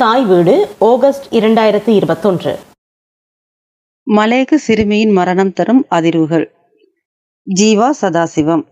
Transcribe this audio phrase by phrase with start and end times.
[0.00, 2.58] தாய் வீடு ஆகஸ்ட் இரண்டாயிரத்தி இருபத்தொன்று.
[4.06, 6.50] மலேக சிறுமியின் மரணம் தரும் அதிர்வுகள்.
[7.46, 8.62] ஜீவா சதாசிவம்.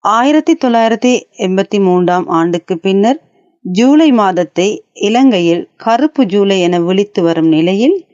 [0.00, 3.20] ஆயிரத்தி தொள்ளாயிரத்தி எண்பத்தி மூன்றாம் ஆண்டுக்கு பின்னர்
[3.64, 8.06] ஜூலை மாதத்தை இலங்கையில் கருப்பு ஜூலை என விழித்து வரும் நிலையில்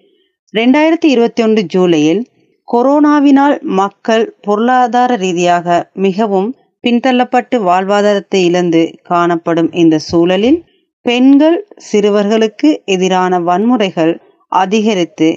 [0.55, 2.23] ரெண்டாயிரத்தி இருபத்தி ஒன்று ஜூலையில்
[2.69, 10.68] கொரோனாவினால் மக்கள் பொருளாதார ரீதியாக மிகவும் பின்தள்ளப்பட்டு வாழ்வாதாரத்தை இழந்து காணப்படும் இந்த சூழலில்
[11.09, 11.59] பெண்கள்
[11.93, 14.21] சிறுவர்களுக்கு எதிரான வன்முறைகள்
[14.53, 15.29] அதிகரித்து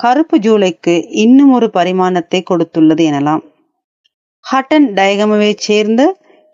[0.00, 3.42] கருப்பு ஜூலைக்கு இன்னும் ஒரு பரிமாணத்தை கொடுத்துள்ளது எனலாம்.
[4.44, 6.02] ஹட்டன் டயகமவைச் சேர்ந்த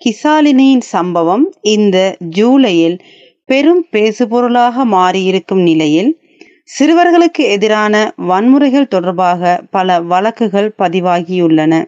[0.00, 2.96] கிசாலினியின் சம்பவம் இந்த ஜூலையில்
[3.44, 6.10] பெரும் பேசுபொருளாக மாறியிருக்கும் நிலையில்
[6.78, 11.84] சிறுவர்களுக்கு எதிரான வன்முறைகள் தொடர்பாக பல வழக்குகள் பதிவாகியுள்ளன.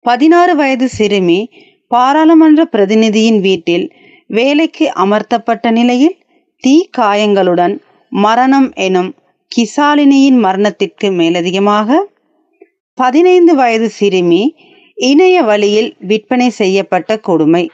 [0.00, 1.40] பதினாறு வயது சிறுமி
[1.88, 3.86] பாராளுமன்ற பிரதிநிதியின் வீட்டில்
[4.36, 6.16] வேலைக்கு அமர்த்தப்பட்ட நிலையில்
[6.64, 7.74] தீ காயங்களுடன்
[8.12, 9.10] மரணம் எனும்
[9.52, 11.98] கிசாலினியின் மரணத்திற்கு மேலதிகமாக
[12.98, 14.42] பதினைந்து வயது சிறுமி
[14.94, 17.70] இணைய வழியில் விற்பனை செய்யப்பட்ட கொடுமை.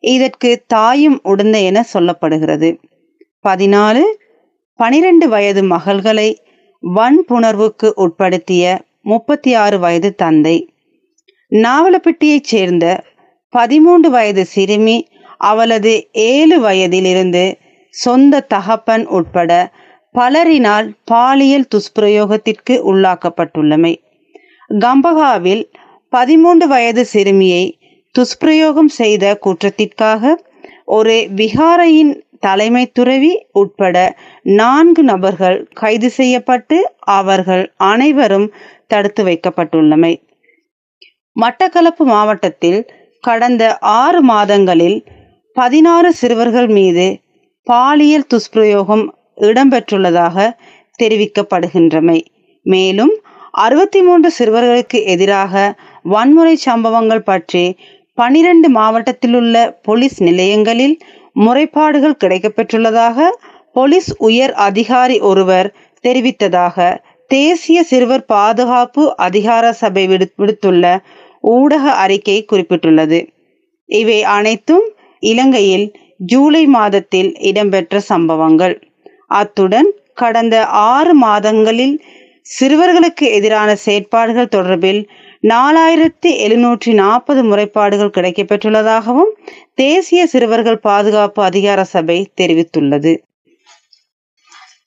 [0.00, 2.68] இதற்கு தாயும் உடந்த என சொல்லப்படுகிறது.
[3.48, 4.02] பதினாலு
[4.78, 6.28] பனிரெண்டு வயது மகள்களை
[6.82, 8.64] வன்புணர்வுக்கு உட்படுத்திய
[9.02, 10.56] முப்பத்தி ஆறு வயது தந்தை.
[11.52, 12.86] நாவலப்பட்டியைச் சேர்ந்த
[13.52, 14.96] பதிமூன்று வயது சிறுமி
[15.38, 17.58] அவளது ஏழு வயதிலிருந்து
[17.94, 19.72] சொந்த தகப்பன் உட்பட
[20.14, 23.94] பலரினால் பாலியல் துஷ்பிரயோகத்திற்கு உள்ளாக்கப்பட்டுள்ளமை.
[24.80, 25.62] கம்பகாவில்
[26.08, 27.64] பதிமூன்று வயது சிறுமியை
[28.14, 30.34] துஷ்பிரயோகம் செய்த குற்றத்திற்காக
[30.84, 33.96] ஒரு விகாரையின் தலைமை துறவி உட்பட
[34.42, 38.52] நான்கு நபர்கள் கைது செய்யப்பட்டு அவர்கள் அனைவரும்
[38.86, 40.12] தடுத்து வைக்கப்பட்டுள்ளமை.
[41.36, 42.80] மட்டக்களப்பு மாவட்டத்தில்
[43.20, 44.98] கடந்த ஆறு மாதங்களில்
[45.58, 47.06] பதினாறு சிறுவர்கள் மீது
[47.66, 49.04] பாலியல் துஷ்பிரயோகம்
[49.48, 50.36] இடம்பெற்றுள்ளதாக
[51.02, 52.18] தெரிவிக்கப்படுகின்றமை.
[52.66, 53.12] மேலும்
[53.64, 55.54] அறுபத்தி மூன்று சிறுவர்களுக்கு எதிராக
[56.14, 57.64] வன்முறை சம்பவங்கள் பற்றி
[58.18, 60.96] பனிரெண்டு மாவட்டத்திலுள்ள போலீஸ் நிலையங்களில்
[61.36, 63.28] முறைப்பாடுகள் கிடைக்கப்பெற்றுள்ளதாக
[63.76, 65.68] போலீஸ் உயர் அதிகாரி ஒருவர்
[66.04, 66.76] தெரிவித்ததாக
[67.30, 70.84] தேசிய சிறுவர் பாதுகாப்பு அதிகார சபை விடுத்துள்ள
[71.54, 73.18] ஊடக அறிக்கை குறிப்பிட்டுள்ளது.
[73.88, 74.86] இவை அனைத்தும்
[75.20, 75.86] இலங்கையில்
[76.16, 78.82] ஜூலை மாதத்தில் இடம்பெற்ற சம்பவங்கள்.
[79.26, 82.04] அத்துடன் கடந்த ஆறு மாதங்களில்
[82.60, 85.06] சிறுவர்களுக்கு எதிரான செயற்பாடுகள் தொடர்பில்
[85.42, 89.32] நாலாயிரத்தி எழுநூற்றி நாற்பது முறைப்பாடுகள் கிடைக்கப்பெற்றுள்ளதாகவும்
[89.74, 93.18] தேசிய சிறுவர்கள் பாதுகாப்பு அதிகார சபை தெரிவித்துள்ளது.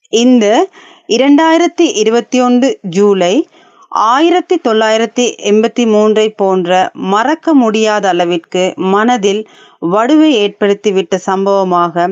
[0.09, 0.70] இந்த
[1.08, 3.47] இரண்டாயிரத்தி இருபத்தி ஒன்று ஜூலை
[3.91, 9.41] ஆயிரத்தி தொள்ளாயிரத்தி எண்பத்தி மூன்றை போன்ற மறக்க முடியாத அளவிற்கு மனதில்
[9.94, 12.07] வடுவை ஏற்படுத்திவிட்ட சம்பவமாக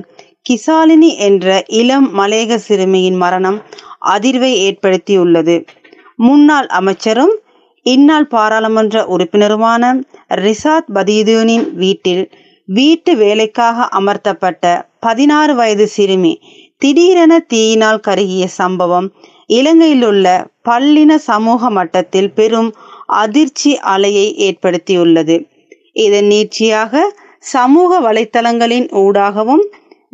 [0.50, 3.60] கிசாலினி என்ற இளம் மலேக சிறுமியின் மரணம்
[4.06, 5.56] அதிர்வை ஏற்படுத்தியுள்ளது.
[6.16, 7.34] முன்னாள் அமைச்சரும்
[7.86, 9.84] இந்நாள் பாராளுமன்ற உறுப்பினருமான
[10.28, 12.24] ரிசாத் பதியுதீனின் வீட்டில்
[12.66, 14.64] வீட்டு வேலைக்காக அமர்த்தப்பட்ட
[15.00, 16.34] பதினாறு வயது சிறுமி
[16.78, 19.08] திடீரென தீயினால் கருகிய சம்பவம்
[19.48, 20.26] இலங்கையில் உள்ள
[20.70, 22.72] பல்லின சமூக மட்டத்தில் பெரும்
[23.22, 25.36] அதிர்ச்சி அலையை ஏற்படுத்தியுள்ளது.
[26.06, 27.02] இதன் நீட்சியாக
[27.54, 29.64] சமூக வலைத்தளங்களின் ஊடாகவும்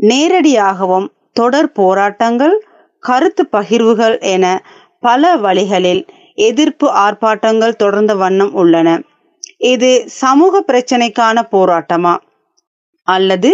[0.09, 2.55] நேரடியாகவும் தொடர் போராட்டங்கள்
[3.03, 4.45] கருத்து பகிர்வுகள் என
[4.99, 6.01] பல வழிகளில்
[6.47, 8.89] எதிர்ப்பு ஆர்ப்பாட்டங்கள் தொடர்ந்த வண்ணம் உள்ளன.
[9.73, 9.89] இது
[10.21, 12.13] சமூக பிரச்சனைக்கான போராட்டமா?
[13.07, 13.49] அல்லது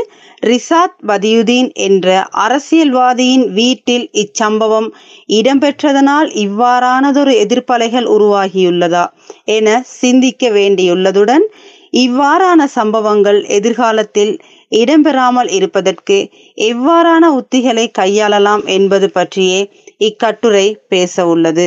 [0.46, 4.90] ரிசாத் பதியுதீன் என்ற அரசியல்வாதியின் வீட்டில் இச்சம்பவம்
[5.28, 9.06] இடம்பெற்றதனால் இவ்வாறானதொரு எதிர்ப்பலைகள் உருவாகியுள்ளதா
[9.46, 11.46] என சிந்திக்க வேண்டியுள்ளதுடன்
[11.94, 14.34] இவ்வாறான சம்பவங்கள் எதிர்காலத்தில்
[14.68, 16.18] இடம்பெறாமல் இருப்பதற்கு
[16.58, 19.60] எவ்வாறான உத்திகளை கையாளலாம் என்பது பற்றியே
[19.98, 21.66] இக்கட்டுரை பேச உள்ளது.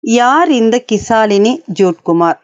[0.00, 2.38] யார் இந்த கிசாலினி ஜூட்குமார்?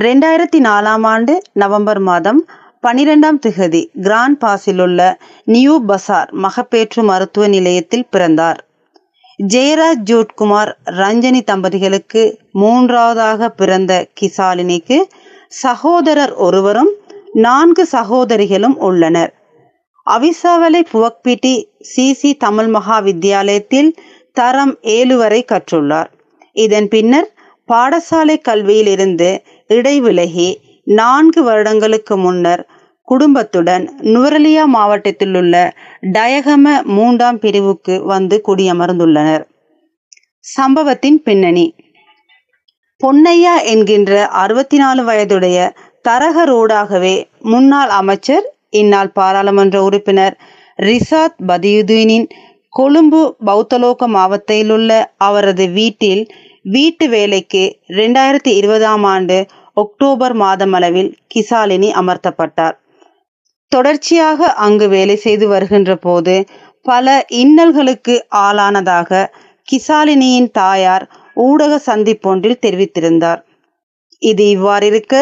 [0.00, 2.40] ரெண்டாயிரத்தி நாலாம் ஆண்டு நவம்பர் மாதம்
[2.82, 8.60] பனிரெண்டாம் திகதி கிராண்ட் பாஸில் உள்ள நியூ பசார் மகப்பேற்று மருத்துவ நிலையத்தில் பிறந்தார்.
[9.38, 12.22] ஜெயராஜ் ஜோட்குமார் ரஞ்சனி தம்பதிகளுக்கு
[12.52, 14.98] மூன்றாவதாக பிறந்த கிசாலினிக்கு
[15.48, 16.92] சகோதரர் ஒருவரும்
[17.32, 19.34] நான்கு சகோதரிகளும் உள்ளனர்.
[20.10, 21.64] அவிசாவலை புவக்பிட்டி
[21.96, 23.90] சிசி தமிழ் மகா வித்தியாலயத்தில்
[24.32, 26.10] தரம் ஏழு வரை கற்றுள்ளார்.
[26.52, 27.30] இதன் பின்னர்
[27.68, 29.38] பாடசாலை கல்வியிலிருந்து
[29.68, 32.62] இடைவிலகி நான்கு வருடங்களுக்கு முன்னர்
[33.10, 35.54] குடும்பத்துடன் நுவரலியா மாவட்டத்தில் உள்ள
[36.16, 39.44] டயகம மூன்றாம் பிரிவுக்கு வந்து குடியமர்ந்துள்ளனர்.
[40.38, 41.66] சம்பவத்தின் பின்னணி.
[43.00, 44.12] பொன்னையா என்கின்ற
[44.42, 45.58] அறுபத்தி நாலு வயதுடைய
[46.08, 47.14] தரகரோடாகவே
[47.52, 48.46] முன்னாள் அமைச்சர்
[48.80, 50.36] இந்நாள் பாராளுமன்ற உறுப்பினர்
[50.78, 52.26] ரிசாத் பதியுதீனின்
[52.68, 54.90] கொழும்பு பௌத்தலோக மாவட்டத்திலுள்ள
[55.28, 56.22] அவரது வீட்டில்
[56.62, 57.64] வீட்டு வேலைக்கு
[58.00, 59.38] ரெண்டாயிரத்தி இருபதாம் ஆண்டு
[59.74, 62.76] அக்டோபர் மாதமளவில் கிசாலினி அமர்த்தப்பட்டார்.
[63.72, 66.34] தொடர்ச்சியாக அங்கு வேலை செய்து வருகின்ற போது
[66.86, 69.28] பல இன்னல்களுக்கு ஆளானதாக
[69.68, 71.04] கிசாலினியின் தாயார்
[71.36, 73.40] ஊடக சந்திப்பொன்றில் தெரிவித்திருந்தார்.
[74.22, 75.14] இது இவ்வாறிருக்க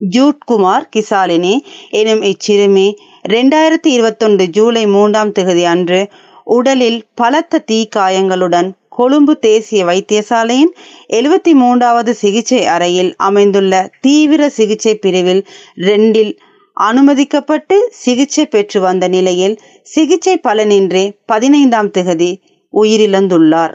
[0.00, 1.52] ஜூட்குமார் கிசாலினி
[1.90, 2.88] எனும் இச்சிறுமி
[3.28, 6.00] ரெண்டாயிரத்தி இருபத்தொன்று ஜூலை மூன்றாம் தேதி அன்று
[6.46, 10.72] உடலில் பலத்த தீக்காயங்களுடன் கொழும்பு தேசிய வைத்தியசாலையின்
[11.08, 15.42] எழுபத்தி மூன்றாவது சிகிச்சை அறையில் அமைந்துள்ள தீவிர சிகிச்சை பிரிவில்
[15.78, 16.32] ரெண்டில்
[16.80, 22.30] அனுமதிக்கப்பட்டு சிகிச்சை பெற்று வந்த நிலையில் சிகிச்சை பலனின்றி பதினைந்தாம் திகதி
[22.74, 23.74] உயிரிழந்துள்ளார்.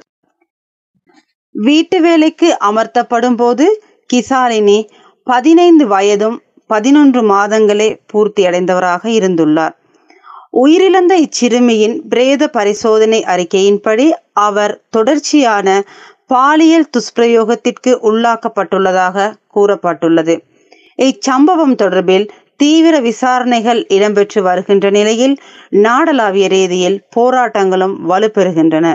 [1.56, 3.66] வீட்டு வேலைக்கு அமர்த்தப்படும் போது
[4.14, 4.88] கிசாலினி
[5.24, 6.38] பதினைந்து வயதும்
[6.68, 9.76] பதினொன்று மாதங்களே பூர்த்தியடைந்தவராக இருந்துள்ளார்.
[10.66, 15.84] உயிரிழந்த இச்சிறுமியின் பிரேத பரிசோதனை அறிக்கையின்படி அவர் தொடர்ச்சியான
[16.28, 20.36] பாலியல் துஷ்பிரயோகத்திற்கு உள்ளாக்கப்பட்டுள்ளதாக கூறப்பட்டுள்ளது.
[21.00, 22.30] இச்சம்பவம் தொடர்பில்
[22.62, 25.36] தீவிர விசாரணைகள் இடம்பெற்று வருகின்ற நிலையில்
[25.86, 28.88] நாடளாவிய ரீதியில் போராட்டங்களும் வலுப்பெறுகின்றன.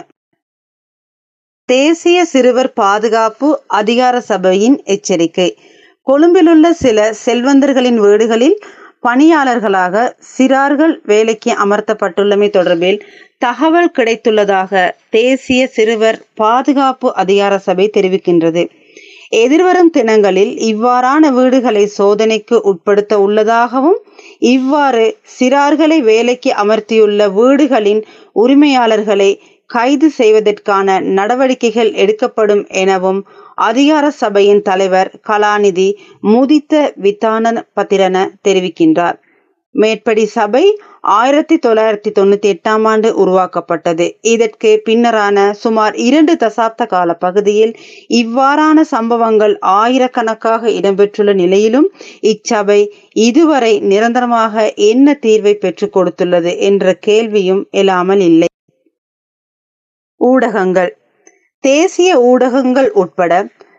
[1.68, 3.48] தேசிய சிறுவர் பாதுகாப்பு
[3.80, 5.48] அதிகார சபையின் எச்சரிக்கை.
[6.06, 8.58] கொழும்பிலுள்ள சில செல்வந்தர்களின் வீடுகளில்
[9.06, 9.96] பணியாளர்களாக
[10.34, 12.98] சிறார்கள் வேலைக்கு அமர்த்தப்பட்டுள்ளமை தொடர்பில்
[13.38, 14.72] தகவல் கிடைத்துள்ளதாக
[15.10, 18.62] தேசிய சிறுவர் பாதுகாப்பு அதிகார சபை தெரிவிக்கின்றது.
[19.32, 23.98] எதிர்வரும் தினங்களில் இவ்வாறான வீடுகளை சோதனைக்கு உட்படுத்த உள்ளதாகவும்
[24.46, 25.04] இவ்வாறு
[25.38, 28.02] சிறார்களை வேலைக்கு அமர்த்தியுள்ள வீடுகளின்
[28.36, 29.30] உரிமையாளர்களை
[29.70, 33.20] கைது செய்வதற்கான நடவடிக்கைகள் எடுக்கப்படும் எனவும்
[33.58, 35.88] அதிகார சபையின் தலைவர் கலாநிதி
[36.22, 38.16] முதித்த வித்தான பத்திரன
[38.48, 39.16] தெரிவிக்கின்றார்.
[39.76, 40.62] மேற்படி சபை
[41.16, 44.06] ஆயிரத்தி தொள்ளாயிரத்தி தொண்ணூத்தி எட்டாம் ஆண்டு உருவாக்கப்பட்டது.
[44.20, 47.72] இதற்கு பின்னரான சுமார் இரண்டு தசாப்த கால பகுதியில்
[48.14, 51.88] இவ்வாறான சம்பவங்கள் ஆயிரக்கணக்காக இடம்பெற்றுள்ள நிலையிலும்
[52.32, 52.80] இச்சபை
[53.12, 58.48] இதுவரை நிரந்தரமாக என்ன தீர்வை பெற்றுக் கொடுத்துள்ளது என்ற கேள்வியும் எழாமல் இல்லை.
[60.20, 60.92] ஊடகங்கள்.
[61.64, 63.32] தேசிய ஊடகங்கள் உட்பட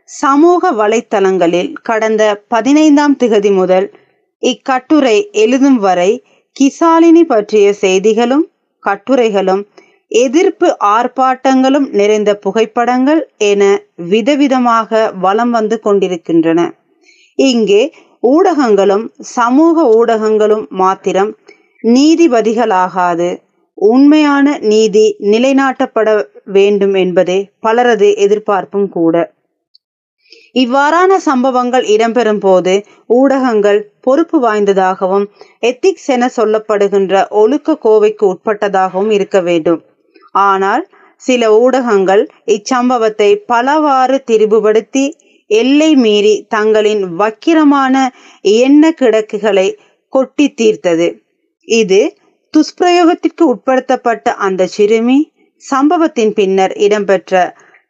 [0.03, 3.87] சமூக வலைத்தளங்களில் கடந்த பதினைந்தாம் திகதி முதல்
[4.43, 6.11] இக்கட்டுரை எழுதும் வரை
[6.55, 8.45] கிசாலினி பற்றிய செய்திகளும்
[8.83, 9.63] கட்டுரைகளும்
[10.11, 13.63] எதிர்ப்பு ஆர்ப்பாட்டங்களும் நிறைந்த புகைப்படங்கள் என
[14.09, 16.59] விதவிதமாக வலம் வந்து கொண்டிருக்கின்றன.
[17.39, 17.81] இங்கே
[18.23, 19.05] ஊடகங்களும்
[19.35, 21.31] சமூக ஊடகங்களும் மாத்திரம்
[21.83, 23.29] நீதிபதிகளாகாது.
[23.77, 26.07] உண்மையான நீதி நிலைநாட்டப்பட
[26.45, 29.15] வேண்டும் என்பதே பலரது எதிர்பார்ப்பும் கூட.
[30.61, 32.73] இவ்வாறான சம்பவங்கள் இடம்பெறும் போது
[33.09, 35.25] ஊடகங்கள் பொறுப்பு வாய்ந்ததாகவும்
[35.61, 39.81] எத்திக்ஸ் என சொல்லப்படுகின்ற ஒழுக்க கோவைக்கு உட்பட்டதாகவும் இருக்க வேண்டும்.
[40.45, 40.83] ஆனால்
[41.23, 42.23] சில ஊடகங்கள்
[42.55, 45.05] இச்சம்பவத்தை பலவாறு திரிபுபடுத்தி
[45.49, 47.95] எல்லை மீறி தங்களின் வக்கிரமான
[48.61, 49.67] எண்ண கிடக்குகளை
[50.13, 51.07] கொட்டி தீர்த்தது.
[51.67, 52.01] இது
[52.53, 55.19] துஷ்பிரயோகத்திற்கு உட்படுத்தப்பட்ட அந்த சிறுமி
[55.63, 57.33] சம்பவத்தின் பின்னர் இடம்பெற்ற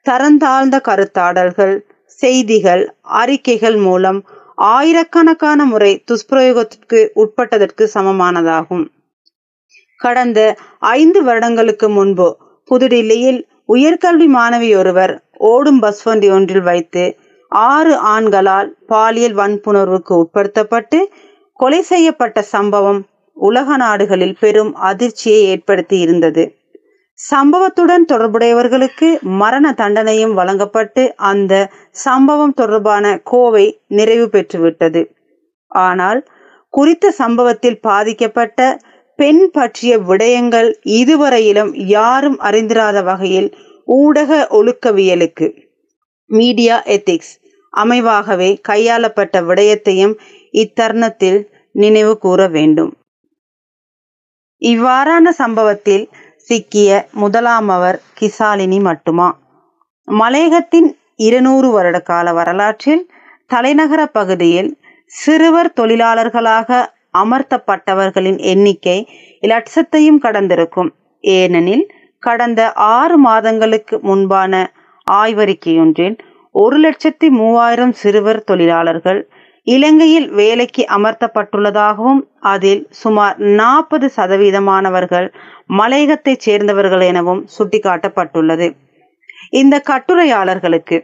[0.06, 1.76] தரந்தாழ்ந்த கருத்தாடல்கள்
[2.08, 4.26] செய்திகள் அறிக்கைகள் மூலம்
[4.56, 8.90] ஆயிரக்கணக்கான முறை துஷ்பிரயோகத்திற்கு உட்பட்டதற்கு சமமானதாகும்.
[9.98, 12.38] கடந்த ஐந்து வருடங்களுக்கு முன்பு
[12.72, 17.18] புதுடில்லியில் உயர்கல்வி மாணவி ஒருவர் ஓடும் பஸ் வண்டி ஒன்றில் வைத்து
[17.50, 21.06] ஆறு ஆண்களால் பாலியல் வன்புணர்வுக்கு உட்படுத்தப்பட்டு
[21.54, 26.57] கொலை செய்யப்பட்ட சம்பவம் உலக நாடுகளில் பெரும் அதிர்ச்சியை ஏற்படுத்தி இருந்தது.
[27.20, 31.54] சம்பவத்துடன் தொடர்புடையவர்களுக்கு மரண தண்டனையும் வழங்கப்பட்டு அந்த
[32.06, 35.02] சம்பவம் தொடர்பான கோவை நிறைவு பெற்றுவிட்டது.
[35.72, 36.20] ஆனால்
[36.74, 38.60] குறித்த சம்பவத்தில் பாதிக்கப்பட்ட
[39.20, 40.70] பெண் பற்றிய விடயங்கள்
[41.00, 43.50] இதுவரையிலும் யாரும் அறிந்திராத வகையில்
[43.88, 45.48] ஊடக ஒழுக்கவியலுக்கு.
[46.30, 47.34] மீடியா எத்திக்ஸ்
[47.74, 50.16] அமைவாகவே கையாளப்பட்ட விடயத்தையும்
[50.54, 51.40] இத்தருணத்தில்
[51.76, 52.92] நினைவு கூற வேண்டும்.
[54.62, 56.06] இவ்வாறான சம்பவத்தில்
[56.50, 56.90] சிக்கிய
[57.22, 59.28] முதலாமவர் கிசாலினி மட்டுமா?
[60.08, 63.04] மலையகத்தின் இருநூறு வருட கால வரலாற்றில்
[63.48, 64.70] தலைநகர பகுதியில்
[65.14, 66.70] சிறுவர் தொழிலாளர்களாக
[67.18, 68.98] அமர்த்தப்பட்டவர்களின் எண்ணிக்கை
[69.44, 70.90] லட்சத்தையும் கடந்திருக்கும்.
[71.24, 71.86] ஏனெனில்
[72.24, 74.54] கடந்த ஆறு மாதங்களுக்கு முன்பான
[75.12, 76.16] ஆய்வறிக்கையொன்றில்
[76.56, 79.20] ஒரு லட்சத்தி மூவாயிரம் சிறுவர் தொழிலாளர்கள்
[79.68, 85.28] இலங்கையில் வேலைக்கு அமர்த்தப்பட்டுள்ளதாகவும் அதில் சுமார் நாற்பது சதவீதமானவர்கள்
[85.78, 88.68] மலையகத்தைச் சேர்ந்தவர்கள் எனவும் சுட்டிக்காட்டப்பட்டுள்ளது.
[89.52, 90.98] இந்த கட்டுரையாளர்களுக்கு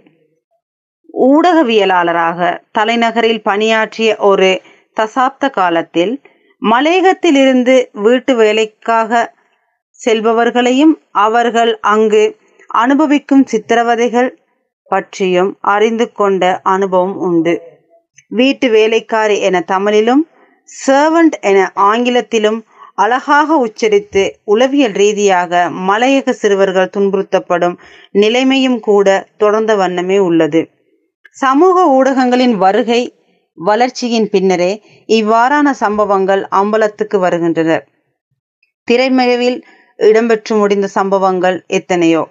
[1.13, 2.39] ஊடகவியலாளராக
[2.71, 4.61] தலைநகரில் பணியாற்றிய ஒரு
[4.97, 6.13] தசாப்த காலத்தில்
[6.61, 9.11] மலையகத்திலிருந்து வீட்டு வேலைக்காக
[10.01, 10.93] செல்பவர்களையும்
[11.25, 12.23] அவர்கள் அங்கு
[12.69, 14.29] அனுபவிக்கும் சித்திரவதைகள்
[14.91, 17.53] பற்றியும் அறிந்து கொண்ட அனுபவம் உண்டு.
[18.35, 20.23] வீட்டு வேலைக்காரி என தமிழிலும்
[20.69, 22.59] சர்வன்ட் என ஆங்கிலத்திலும்
[22.95, 27.75] அழகாக உச்சரித்து உளவியல் ரீதியாக மலையக சிறுவர்கள் துன்புறுத்தப்படும்
[28.11, 30.61] நிலைமையும் கூட தொடர்ந்த வண்ணமே உள்ளது.
[31.37, 33.01] சமூக ஊடகங்களின் வருகை
[33.57, 34.71] வளர்ச்சியின் பின்னரே
[35.09, 37.71] இவ்வாறான சம்பவங்கள் அம்பலத்துக்கு வருகின்றன.
[38.87, 39.59] திரைமறைவில்
[39.99, 42.23] இடம்பெற்று முடிந்த சம்பவங்கள் எத்தனையோ?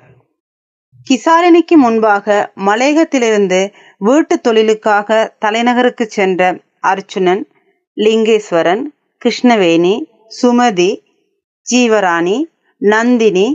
[1.06, 2.26] கிசாரணிக்கு முன்பாக
[2.66, 3.60] மலையகத்திலிருந்து
[4.02, 6.42] வீட்டு தொழிலுக்காக தலைநகருக்கு சென்ற
[6.80, 7.42] அர்ச்சுனன்
[7.96, 8.82] லிங்கேஸ்வரன்
[9.22, 9.94] கிருஷ்ணவேணி
[10.42, 10.90] சுமதி
[11.66, 12.36] ஜீவராணி
[12.80, 13.46] நந்தினி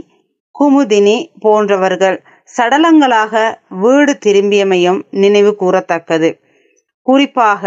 [0.54, 2.16] குமுதினி போன்றவர்கள்
[2.56, 3.34] சடலங்களாக
[3.80, 6.30] வீடு திரும்பியமையும் நினைவு கூறத்தக்கது.
[7.06, 7.62] குறிப்பாக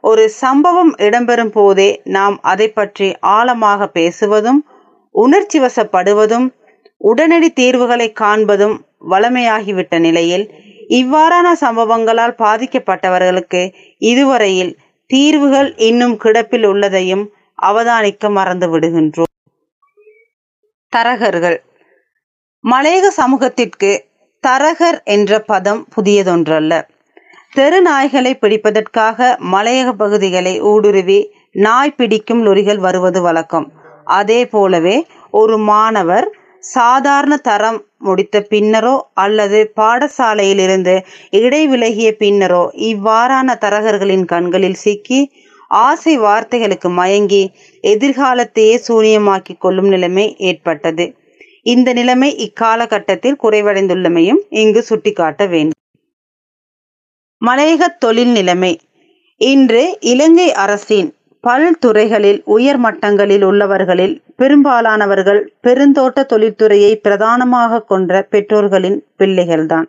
[0.00, 4.60] ஒரு சம்பவம் இடம்பெறும் போதே நாம் அதை பற்றி ஆழமாக பேசுவதும்
[5.14, 6.46] உணர்ச்சி வசப்படுவதும்
[7.00, 8.76] உடனடி தீர்வுகளை காண்பதும்
[9.10, 10.46] வளமையாகிவிட்ட நிலையில்
[10.88, 17.30] இவ்வாறான சம்பவங்களால் பாதிக்கப்பட்டவர்களுக்கு இதுவரையில் தீர்வுகள் இன்னும் கிடப்பில் உள்ளதையும்
[17.62, 19.24] அவதானிக்க மறந்து விடுகின்றோம்.
[20.96, 21.56] தரகர்கள்.
[22.64, 24.04] மலையக சமூகத்திற்கு
[24.46, 26.82] தரகர் என்ற பதம் புதியதொன்றல்ல.
[27.52, 33.72] தெரு நாய்களை பிடிப்பதற்காக மலையக பகுதிகளை ஊடுருவி நாய் பிடிக்கும் லொரிகள் வருவது வழக்கம்.
[34.04, 40.94] அதே போலவே ஒரு மாணவர் சாதாரண தரம் முடித்த பின்னரோ அல்லது பாடசாலையிலிருந்து
[41.30, 45.20] இடைவிலகிய பின்னரோ இவ்வாறான தரகர்களின் கண்களில் சிக்கி
[45.70, 47.42] ஆசை வார்த்தைகளுக்கு மயங்கி
[47.84, 51.06] எதிர்காலத்தையே சூனியமாக்கி கொள்ளும் நிலைமை ஏற்பட்டது.
[51.62, 55.80] இந்த நிலைமை இக்காலகட்டத்தில் குறைவடைந்துள்ளமையும் இங்கு சுட்டிக்காட்ட வேண்டும்.
[57.42, 58.72] மலையக தொழில் நிலைமை.
[59.40, 61.08] இன்று இலங்கை அரசின்
[61.46, 69.86] பல்துறைகளில் உயர் மட்டங்களில் உள்ளவர்களில் பெரும்பாலானவர்கள் பெருந்தோட்ட தொழில்துறையை பிரதானமாக கொன்ற பெற்றோர்களின் பிள்ளைகள்தான்.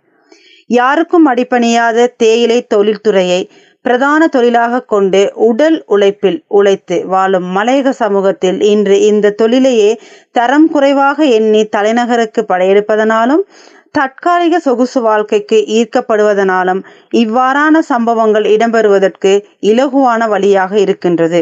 [0.69, 3.41] யாருக்கும் அடிப்பணியாத தேயிலை தொழில்துறையை
[3.81, 9.91] பிரதான தொழிலாக கொண்டு உடல் உழைப்பில் உழைத்து வாழும் மலையக சமூகத்தில் இன்று இந்த தொழிலையே
[10.31, 13.43] தரம் குறைவாக எண்ணி தலைநகருக்கு படையெடுப்பதனாலும்
[13.91, 16.81] தற்காலிக சொகுசு வாழ்க்கைக்கு ஈர்க்கப்படுவதனாலும்
[17.13, 21.41] இவ்வாறான சம்பவங்கள் இடம்பெறுவதற்கு இலகுவான வழியாக இருக்கின்றது.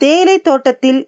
[0.00, 1.00] தேயிலை தோட்டத்தில்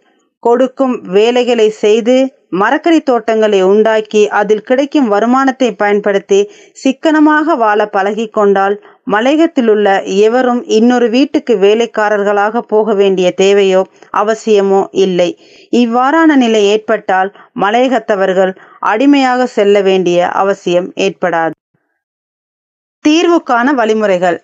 [0.43, 2.17] கொடுக்கும் வேலைகளை செய்து
[2.51, 6.39] மரக்கறி தோட்டங்களை உண்டாக்கி அதில் கிடைக்கும் வருமானத்தை பயன்படுத்தி
[6.73, 8.77] சிக்கனமாக வாழ பழகி கொண்டால்
[9.11, 13.83] மலையகத்திலுள்ள எவரும் இன்னொரு வீட்டுக்கு வேலைக்காரர்களாக போக வேண்டிய தேவையோ
[14.13, 15.29] அவசியமோ இல்லை.
[15.73, 18.53] இவ்வாறான நிலை ஏற்பட்டால் மலையகத்தவர்கள்
[18.87, 21.55] அடிமையாக செல்ல வேண்டிய அவசியம் ஏற்படாது.
[23.05, 24.39] தீர்வுக்கான வழிமுறைகள்.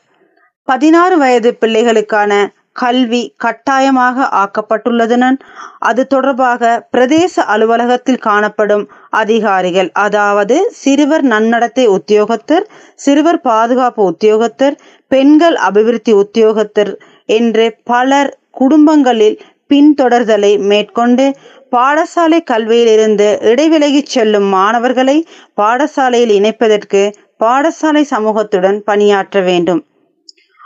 [0.69, 2.33] பதினாறு வயது பிள்ளைகளுக்கான
[2.81, 5.37] கல்வி கட்டாயமாக ஆக்கப்பட்டுள்ளதுடன்
[5.81, 12.67] அது தொடர்பாக பிரதேச அலுவலகத்தில் காணப்படும் அதிகாரிகள் அதாவது சிறுவர் நன்னடத்தை உத்தியோகத்தர்
[12.99, 14.77] சிறுவர் பாதுகாப்பு உத்தியோகத்தர்
[15.11, 16.93] பெண்கள் அபிவிருத்தி உத்தியோகத்தர்
[17.29, 19.39] என்று பலர் குடும்பங்களில்
[19.71, 21.27] பின்தொடர்தலை மேற்கொண்டு
[21.73, 25.17] பாடசாலை கல்வியிலிருந்து இடைவிலகிச் செல்லும் மாணவர்களை
[25.57, 27.03] பாடசாலையில் இணைப்பதற்கு
[27.41, 29.81] பாடசாலை சமூகத்துடன் பணியாற்ற வேண்டும்.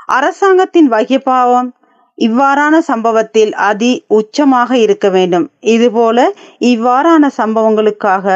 [0.09, 1.69] அரசாங்கத்தின் வகிப்பாவம்
[2.19, 5.47] இவ்வாறான சம்பவத்தில் அதி உச்சமாக இருக்க வேண்டும்.
[5.75, 6.19] இதுபோல
[6.65, 8.27] இவ்வாறான சம்பவங்களுக்காக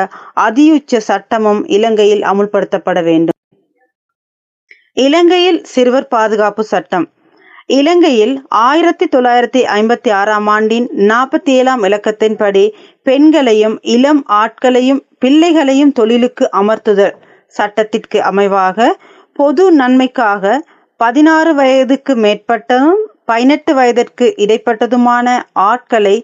[0.41, 3.37] அதியுச்ச சட்டமும் இலங்கையில் அமுல்படுத்தப்பட வேண்டும்.
[4.97, 7.07] இலங்கையில் சிறுவர் பாதுகாப்பு சட்டம்
[7.71, 12.63] இலங்கையில் ஆயிரத்தி தொள்ளாயிரத்தி ஐம்பத்தி ஆறாம் ஆண்டின் நாற்பத்தி ஏழாம் இலக்கத்தின்படி
[13.03, 17.15] பெண்களையும் இளம் ஆட்களையும் பிள்ளைகளையும் தொழிலுக்கு அமர்த்துதல்
[17.55, 18.89] சட்டத்திற்கு அமைவாக
[19.33, 20.55] பொது நன்மைக்காக
[21.01, 25.27] பதினாறு வயதுக்கு மேற்பட்டதும் பதினெட்டு வயதிற்கு இடைப்பட்டதுமான
[25.71, 26.17] ஆட்களை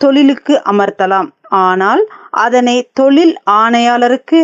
[0.00, 1.28] தொழிலுக்கு அமர்த்தலாம்.
[1.64, 2.02] ஆனால்
[2.44, 4.40] அதனை தொழில் ஆணையாளருக்கு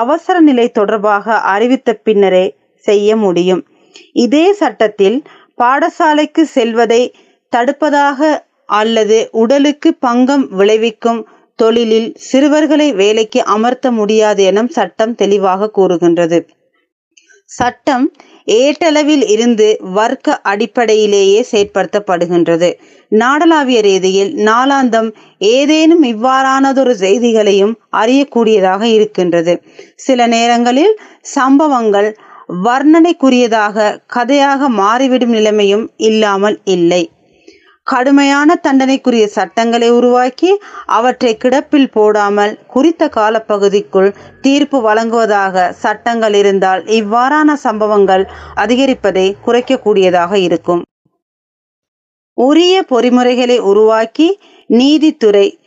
[0.00, 2.44] அவசர நிலை தொடர்பாக அறிவித்த பின்னரே
[2.84, 3.62] செய்ய முடியும்.
[4.24, 5.18] இதே சட்டத்தில்
[5.62, 7.14] பாடசாலைக்கு செல்வதை
[7.56, 16.46] தடுப்பதாக அல்லது உடலுக்கு பங்கம் விளைவிக்கும் தொழிலில் சிறுவர்களை வேலைக்கு அமர்த்த முடியாது என சட்டம் தெளிவாக கூறுகின்றது.
[17.44, 18.12] சட்டம்
[18.46, 22.72] ஏட்டளவில் இருந்து வர்க்க அடிப்படையிலேயே செயற்படுத்தப்படுகின்றது.
[23.10, 29.62] நாடளாவிய ரீதியில் நாளாந்தம் ஏதேனும் இவ்வாறானதொரு செய்திகளையும் அறியக்கூடியதாக இருக்கின்றது.
[29.94, 32.16] சில நேரங்களில் சம்பவங்கள்
[32.48, 37.02] வர்ணனைக்குரியதாக கதையாக மாறிவிடும் நிலைமையும் இல்லாமல் இல்லை.
[37.82, 40.50] கடுமையான தண்டனைக்குரிய சட்டங்களை உருவாக்கி
[40.86, 48.24] அவற்றை கிடப்பில் போடாமல் குறித்த காலப்பகுதிக்குள் தீர்ப்பு வழங்குவதாக சட்டங்கள் இருந்தால் இவ்வாறான சம்பவங்கள்
[48.54, 50.82] அதிகரிப்பதை குறைக்கக்கூடியதாக இருக்கும்.
[52.34, 55.58] உரிய பொறிமுறைகளை உருவாக்கி நீதித்துறை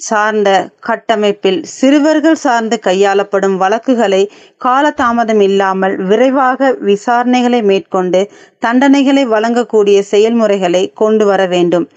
[0.00, 0.48] சார்ந்த
[0.80, 4.20] கட்டமைப்பில் சிறுவர்கள் சார்ந்து கையாளப்படும் வழக்குகளை
[4.64, 8.20] காலதாமதம் இல்லாமல் விரைவாக விசாரணைகளை மேற்கொண்டு
[8.66, 11.88] தண்டனைகளை வழங்கக்கூடிய செயல்முறைகளை கொண்டு வர வேண்டும்.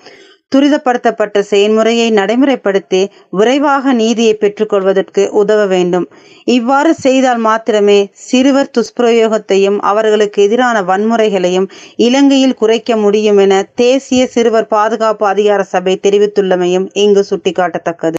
[0.52, 6.08] துரிதப்படுத்தப்பட்ட செயல்முறையை நடைமுறைப்படுத்தி விரைவாக நீதியை பெற்றுக்கொள்வதற்கு உதவ வேண்டும்.
[6.48, 11.68] இவ்வாறு செய்தால் மாத்திரமே சிறுவர் துஷ்பிரயோகத்தையும் அவர்களுக்கு எதிரான வன்முறைகளையும்
[12.08, 18.18] இலங்கையில் குறைக்க முடியும் என தேசிய சிறுவர் பாதுகாப்பு அதிகார சபை தெரிவித்துள்ளமையும் இங்கு சுட்டிக்காட்டத்தக்கது.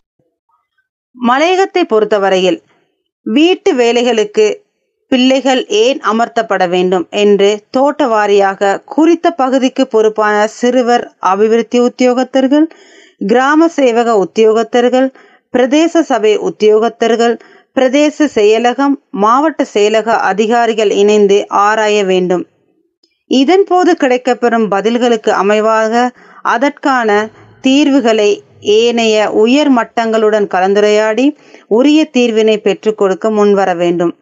[1.17, 2.59] மலையகத்தை பொறுத்தவரையில்
[3.27, 4.47] வீட்டு வேலைகளுக்கு
[5.13, 12.67] பிள்ளைகள் ஏன் அமர்த்தப்பட வேண்டும் என்று தோட்ட வாரியாக குறித்த பகுதிக்கு பொறுப்பான சிறுவர் அபிவிருத்தி உத்தியோகத்தர்கள்
[13.27, 15.09] கிராம சேவக உத்தியோகத்தர்கள்
[15.55, 17.35] பிரதேச சபை உத்தியோகத்தர்கள்
[17.77, 22.47] பிரதேச செயலகம் மாவட்ட செயலக அதிகாரிகள் இணைந்து ஆராய வேண்டும்.
[23.31, 25.93] இதன் போது கிடைக்கப்பெறும் பதில்களுக்கு அமைவாக
[26.47, 27.11] அதற்கான
[27.61, 31.27] தீர்வுகளை ஏனைய உயர் மட்டங்களுடன் கலந்துரையாடி
[31.69, 34.13] உரிய தீர்வினை பெற்றுக் கொடுக்க முன்வர வேண்டும்.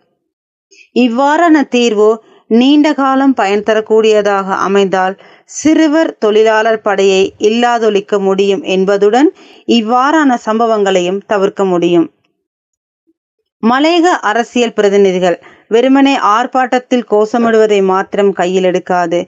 [0.97, 2.11] இவ்வாறான தீர்வு
[2.50, 5.15] நீண்ட காலம் பயன் தரக்கூடியதாக அமைந்தால்
[5.50, 9.29] சிறுவர் தொழிலாளர் படையை இல்லாதொழிக்க முடியும் என்பதுடன்
[9.79, 12.07] இவ்வாறான சம்பவங்களையும் தவிர்க்க முடியும்.
[13.62, 19.19] மலையக அரசியல் பிரதிநிதிகள் வெறுமனே ஆர்ப்பாட்டத்தில் கோஷமிடுவதை மாத்திரம் கையில் எடுக்காது.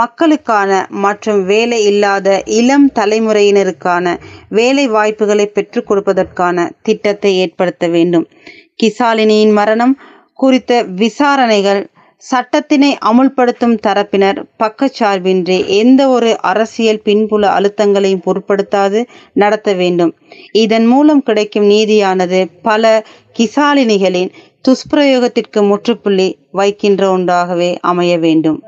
[0.00, 0.70] மக்களுக்கான
[1.04, 2.28] மற்றும் வேலை இல்லாத
[2.58, 4.06] இளம் தலைமுறையினருக்கான
[4.58, 8.26] வேலை வாய்ப்புகளை பெற்றுக் கொடுப்பதற்கான திட்டத்தை ஏற்படுத்த வேண்டும்.
[8.82, 9.94] கிசாலினியின் மரணம்
[10.40, 11.82] குறித்த விசாரணைகள்
[12.24, 19.00] சட்டத்தினை அமுல்படுத்தும் தரப்பினர் பக்கச்சார்பின்றி எந்த ஒரு அரசியல் பின்புல அழுத்தங்களையும் பொருட்படுத்தாது
[19.32, 20.12] நடத்த வேண்டும்.
[20.52, 22.84] இதன் மூலம் கிடைக்கும் நீதியானது பல
[23.38, 24.30] கிசாலினிகளின்
[24.64, 28.58] துஷ்பிரயோகத்திற்கு முற்றுப்புள்ளி வைக்கின்ற ஒன்றாகவே அமைய வேண்டும்.